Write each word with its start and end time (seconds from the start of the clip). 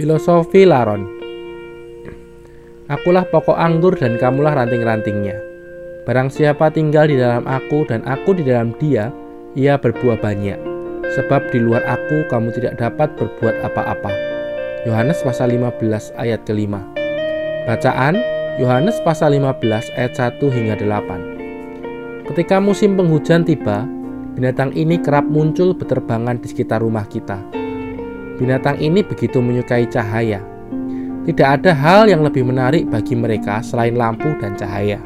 Filosofi 0.00 0.64
Laron 0.64 1.04
Akulah 2.88 3.20
pokok 3.28 3.52
anggur 3.52 3.92
dan 3.92 4.16
kamulah 4.16 4.56
ranting-rantingnya. 4.56 5.36
Barang 6.08 6.32
siapa 6.32 6.72
tinggal 6.72 7.12
di 7.12 7.20
dalam 7.20 7.44
aku 7.44 7.84
dan 7.84 8.00
aku 8.08 8.32
di 8.32 8.48
dalam 8.48 8.72
dia, 8.80 9.12
ia 9.52 9.76
berbuah 9.76 10.16
banyak. 10.24 10.56
Sebab 11.04 11.52
di 11.52 11.60
luar 11.60 11.84
aku 11.84 12.24
kamu 12.32 12.48
tidak 12.56 12.80
dapat 12.80 13.12
berbuat 13.20 13.60
apa-apa. 13.60 14.08
Yohanes 14.88 15.20
pasal 15.20 15.52
15 15.52 16.16
ayat 16.16 16.48
kelima. 16.48 16.80
Bacaan 17.68 18.16
Yohanes 18.56 18.96
pasal 19.04 19.36
15 19.36 19.92
ayat 20.00 20.16
1 20.16 20.40
hingga 20.48 20.80
8. 20.80 22.24
Ketika 22.32 22.56
musim 22.56 22.96
penghujan 22.96 23.44
tiba, 23.44 23.84
binatang 24.32 24.72
ini 24.72 24.96
kerap 24.96 25.28
muncul 25.28 25.76
berterbangan 25.76 26.40
di 26.40 26.48
sekitar 26.48 26.80
rumah 26.80 27.04
kita. 27.04 27.59
Binatang 28.40 28.80
ini 28.80 29.04
begitu 29.04 29.44
menyukai 29.44 29.84
cahaya. 29.84 30.40
Tidak 31.28 31.44
ada 31.44 31.76
hal 31.76 32.08
yang 32.08 32.24
lebih 32.24 32.40
menarik 32.40 32.88
bagi 32.88 33.12
mereka 33.12 33.60
selain 33.60 33.92
lampu 33.92 34.32
dan 34.40 34.56
cahaya. 34.56 34.96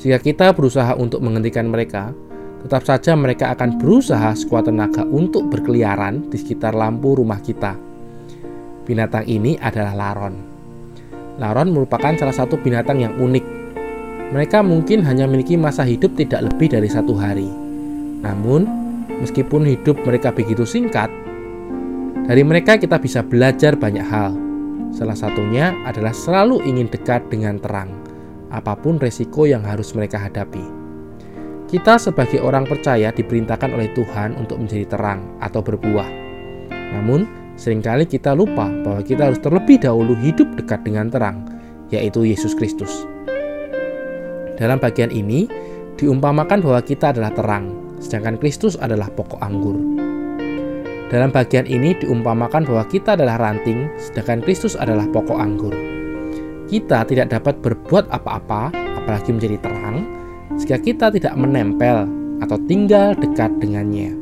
Jika 0.00 0.16
kita 0.16 0.56
berusaha 0.56 0.96
untuk 0.96 1.20
menghentikan 1.20 1.68
mereka, 1.68 2.16
tetap 2.64 2.88
saja 2.88 3.12
mereka 3.12 3.52
akan 3.52 3.76
berusaha 3.76 4.32
sekuat 4.32 4.72
tenaga 4.72 5.04
untuk 5.04 5.52
berkeliaran 5.52 6.32
di 6.32 6.40
sekitar 6.40 6.72
lampu 6.72 7.20
rumah 7.20 7.44
kita. 7.44 7.76
Binatang 8.88 9.28
ini 9.28 9.60
adalah 9.60 9.92
laron. 9.92 10.40
Laron 11.36 11.68
merupakan 11.68 12.16
salah 12.16 12.32
satu 12.32 12.56
binatang 12.56 13.04
yang 13.04 13.12
unik. 13.20 13.44
Mereka 14.32 14.64
mungkin 14.64 15.04
hanya 15.04 15.28
memiliki 15.28 15.60
masa 15.60 15.84
hidup 15.84 16.16
tidak 16.16 16.48
lebih 16.48 16.72
dari 16.72 16.88
satu 16.88 17.12
hari. 17.12 17.46
Namun, 18.24 18.64
meskipun 19.20 19.68
hidup 19.68 20.00
mereka 20.08 20.32
begitu 20.32 20.64
singkat, 20.64 21.12
dari 22.28 22.44
mereka 22.44 22.76
kita 22.76 23.00
bisa 23.00 23.24
belajar 23.24 23.72
banyak 23.72 24.04
hal. 24.04 24.36
Salah 24.92 25.16
satunya 25.16 25.72
adalah 25.88 26.12
selalu 26.12 26.60
ingin 26.68 26.92
dekat 26.92 27.24
dengan 27.32 27.56
terang, 27.56 27.88
apa 28.52 28.76
pun 28.76 29.00
resiko 29.00 29.48
yang 29.48 29.64
harus 29.64 29.96
mereka 29.96 30.20
hadapi. 30.20 30.60
Kita 31.72 31.96
sebagai 31.96 32.44
orang 32.44 32.68
percaya 32.68 33.08
diperintahkan 33.12 33.72
oleh 33.72 33.88
Tuhan 33.96 34.36
untuk 34.36 34.60
menjadi 34.60 34.84
terang 34.92 35.24
atau 35.40 35.64
berbuah. 35.64 36.08
Namun, 36.96 37.24
sering 37.56 37.80
kali 37.80 38.04
kita 38.04 38.36
lupa 38.36 38.68
bahwa 38.84 39.00
kita 39.00 39.32
harus 39.32 39.40
terlebih 39.40 39.80
dahulu 39.80 40.12
hidup 40.20 40.52
dekat 40.56 40.84
dengan 40.84 41.08
terang, 41.08 41.48
yaitu 41.88 42.28
Yesus 42.28 42.52
Kristus. 42.52 43.08
Dalam 44.56 44.80
bagian 44.80 45.12
ini, 45.12 45.48
diumpamakan 45.96 46.60
bahwa 46.60 46.80
kita 46.80 47.12
adalah 47.12 47.32
terang, 47.32 47.72
sedangkan 48.00 48.40
Kristus 48.40 48.76
adalah 48.80 49.12
pokok 49.12 49.40
anggur. 49.44 50.07
Dalam 51.08 51.32
bagian 51.32 51.64
ini 51.64 51.96
diumpamakan 51.96 52.68
bahwa 52.68 52.84
kita 52.84 53.16
adalah 53.16 53.40
ranting, 53.40 53.88
sedangkan 53.96 54.44
Kristus 54.44 54.76
adalah 54.76 55.08
pokok 55.08 55.40
anggur. 55.40 55.72
Kita 56.68 57.08
tidak 57.08 57.32
dapat 57.32 57.64
berbuat 57.64 58.12
apa-apa, 58.12 58.68
apalagi 58.76 59.32
menjadi 59.32 59.56
terang, 59.64 60.04
jika 60.60 60.76
kita 60.76 61.08
tidak 61.08 61.32
menempel 61.32 62.04
atau 62.44 62.60
tinggal 62.68 63.16
dekat 63.16 63.48
dengannya. 63.56 64.12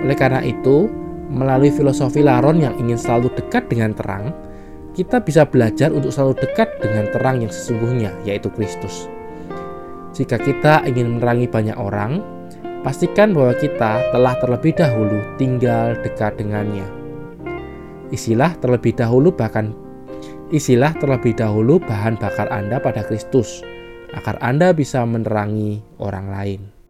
Oleh 0.00 0.16
karena 0.16 0.40
itu, 0.40 0.88
melalui 1.28 1.68
filosofi 1.68 2.24
Laron 2.24 2.64
yang 2.64 2.72
ingin 2.80 2.96
selalu 2.96 3.28
dekat 3.36 3.68
dengan 3.68 3.92
terang, 3.92 4.32
kita 4.96 5.20
bisa 5.20 5.44
belajar 5.44 5.92
untuk 5.92 6.08
selalu 6.08 6.40
dekat 6.40 6.72
dengan 6.80 7.04
terang 7.12 7.44
yang 7.44 7.52
sesungguhnya, 7.52 8.16
yaitu 8.24 8.48
Kristus. 8.48 9.12
Jika 10.16 10.40
kita 10.40 10.88
ingin 10.88 11.20
menerangi 11.20 11.52
banyak 11.52 11.76
orang, 11.76 12.20
pastikan 12.82 13.30
bahwa 13.30 13.54
kita 13.56 14.02
telah 14.10 14.34
terlebih 14.42 14.74
dahulu 14.74 15.22
tinggal 15.38 15.94
dekat 16.02 16.34
dengannya. 16.36 16.84
Isilah 18.10 18.52
terlebih 18.58 18.92
dahulu 18.98 19.32
bahkan 19.32 19.72
isilah 20.52 20.92
terlebih 21.00 21.32
dahulu 21.32 21.80
bahan 21.80 22.20
bakar 22.20 22.50
Anda 22.52 22.76
pada 22.82 23.06
Kristus 23.06 23.64
agar 24.12 24.36
Anda 24.44 24.76
bisa 24.76 25.00
menerangi 25.08 25.80
orang 25.96 26.26
lain. 26.28 26.81